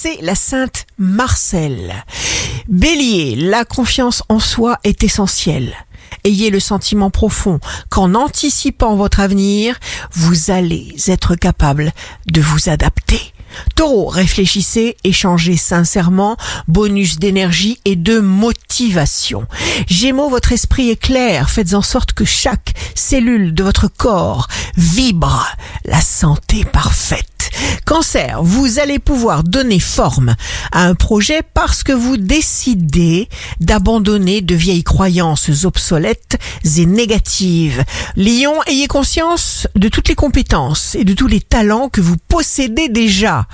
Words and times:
c'est 0.00 0.22
la 0.22 0.36
sainte 0.36 0.86
Marcel. 0.96 2.04
Bélier, 2.68 3.34
la 3.34 3.64
confiance 3.64 4.22
en 4.28 4.38
soi 4.38 4.78
est 4.84 5.02
essentielle. 5.02 5.74
Ayez 6.22 6.50
le 6.50 6.60
sentiment 6.60 7.10
profond 7.10 7.58
qu'en 7.88 8.14
anticipant 8.14 8.94
votre 8.94 9.18
avenir, 9.18 9.76
vous 10.12 10.52
allez 10.52 10.94
être 11.08 11.34
capable 11.34 11.92
de 12.30 12.40
vous 12.40 12.68
adapter. 12.68 13.20
Taureau, 13.74 14.06
réfléchissez, 14.06 14.96
échangez 15.02 15.56
sincèrement, 15.56 16.36
bonus 16.68 17.18
d'énergie 17.18 17.80
et 17.84 17.96
de 17.96 18.20
motivation. 18.20 19.46
Gémeaux, 19.88 20.28
votre 20.28 20.52
esprit 20.52 20.90
est 20.90 21.00
clair, 21.00 21.50
faites 21.50 21.74
en 21.74 21.82
sorte 21.82 22.12
que 22.12 22.24
chaque 22.24 22.74
cellule 22.94 23.52
de 23.52 23.64
votre 23.64 23.88
corps 23.88 24.46
vibre 24.76 25.48
la 25.84 26.00
santé 26.00 26.64
parfaite. 26.64 27.37
Cancer, 27.88 28.42
vous 28.42 28.80
allez 28.80 28.98
pouvoir 28.98 29.42
donner 29.42 29.80
forme 29.80 30.34
à 30.72 30.84
un 30.84 30.94
projet 30.94 31.40
parce 31.54 31.82
que 31.82 31.92
vous 31.94 32.18
décidez 32.18 33.30
d'abandonner 33.60 34.40
de 34.40 34.54
vieilles 34.54 34.84
croyances 34.84 35.64
obsolètes 35.64 36.38
et 36.76 36.86
négatives. 36.86 37.84
Lion, 38.16 38.54
ayez 38.66 38.86
conscience 38.86 39.66
de 39.74 39.88
toutes 39.88 40.08
les 40.08 40.14
compétences 40.14 40.94
et 40.94 41.04
de 41.04 41.14
tous 41.14 41.26
les 41.26 41.40
talents 41.40 41.88
que 41.88 42.00
vous 42.00 42.16
possédez 42.28 42.88
déjà 42.88 43.46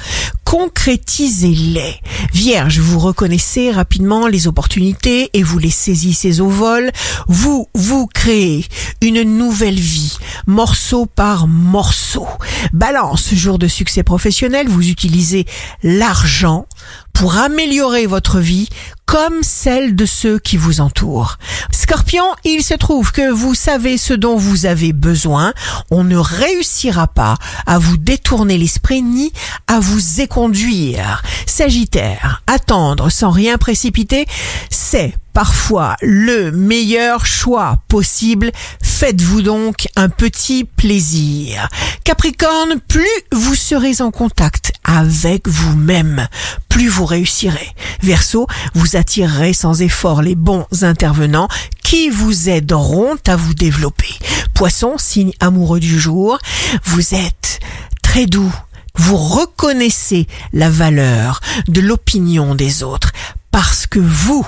concrétisez-les. 0.54 2.00
Vierge, 2.32 2.78
vous 2.78 3.00
reconnaissez 3.00 3.72
rapidement 3.72 4.28
les 4.28 4.46
opportunités 4.46 5.30
et 5.32 5.42
vous 5.42 5.58
les 5.58 5.70
saisissez 5.70 6.40
au 6.40 6.48
vol. 6.48 6.92
Vous, 7.26 7.68
vous 7.74 8.06
créez 8.06 8.64
une 9.00 9.22
nouvelle 9.22 9.80
vie, 9.80 10.16
morceau 10.46 11.06
par 11.06 11.48
morceau. 11.48 12.28
Balance, 12.72 13.34
jour 13.34 13.58
de 13.58 13.66
succès 13.66 14.04
professionnel, 14.04 14.68
vous 14.68 14.88
utilisez 14.88 15.44
l'argent 15.82 16.66
pour 17.12 17.36
améliorer 17.36 18.06
votre 18.06 18.38
vie 18.38 18.68
comme 19.14 19.44
celle 19.44 19.94
de 19.94 20.06
ceux 20.06 20.40
qui 20.40 20.56
vous 20.56 20.80
entourent. 20.80 21.38
Scorpion, 21.70 22.24
il 22.42 22.64
se 22.64 22.74
trouve 22.74 23.12
que 23.12 23.30
vous 23.30 23.54
savez 23.54 23.96
ce 23.96 24.12
dont 24.12 24.34
vous 24.34 24.66
avez 24.66 24.92
besoin. 24.92 25.52
On 25.92 26.02
ne 26.02 26.16
réussira 26.16 27.06
pas 27.06 27.36
à 27.64 27.78
vous 27.78 27.96
détourner 27.96 28.58
l'esprit 28.58 29.02
ni 29.02 29.32
à 29.68 29.78
vous 29.78 30.20
éconduire. 30.20 31.22
Sagittaire, 31.46 32.42
attendre 32.48 33.08
sans 33.08 33.30
rien 33.30 33.56
précipiter, 33.56 34.26
c'est 34.68 35.14
parfois 35.32 35.94
le 36.02 36.50
meilleur 36.50 37.24
choix 37.24 37.78
possible. 37.86 38.50
Faites-vous 38.82 39.42
donc 39.42 39.86
un 39.94 40.08
petit 40.08 40.64
plaisir. 40.64 41.68
Capricorne, 42.02 42.80
plus 42.88 43.06
vous 43.30 43.54
serez 43.54 44.00
en 44.00 44.10
contact 44.10 44.72
avec 44.82 45.46
vous-même, 45.46 46.26
plus 46.68 46.88
vous 46.88 47.06
réussirez. 47.06 47.74
Verseau, 48.04 48.46
vous 48.74 48.96
attirerez 48.96 49.54
sans 49.54 49.80
effort 49.80 50.20
les 50.20 50.34
bons 50.34 50.66
intervenants 50.82 51.48
qui 51.82 52.10
vous 52.10 52.50
aideront 52.50 53.16
à 53.26 53.34
vous 53.34 53.54
développer. 53.54 54.18
Poisson, 54.52 54.96
signe 54.98 55.32
amoureux 55.40 55.80
du 55.80 55.98
jour, 55.98 56.38
vous 56.84 57.14
êtes 57.14 57.60
très 58.02 58.26
doux. 58.26 58.54
Vous 58.96 59.16
reconnaissez 59.16 60.26
la 60.52 60.68
valeur 60.68 61.40
de 61.66 61.80
l'opinion 61.80 62.54
des 62.54 62.82
autres 62.82 63.12
parce 63.50 63.86
que 63.86 63.98
vous 63.98 64.46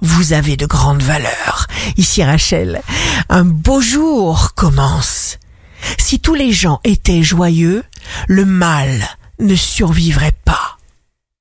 vous 0.00 0.32
avez 0.32 0.56
de 0.56 0.66
grandes 0.66 1.02
valeurs. 1.02 1.66
Ici 1.96 2.22
Rachel, 2.22 2.82
un 3.30 3.44
beau 3.44 3.80
jour 3.80 4.54
commence. 4.54 5.38
Si 5.96 6.20
tous 6.20 6.34
les 6.34 6.52
gens 6.52 6.80
étaient 6.84 7.22
joyeux, 7.22 7.84
le 8.26 8.44
mal 8.44 9.02
ne 9.40 9.56
survivrait 9.56 10.36
pas. 10.44 10.57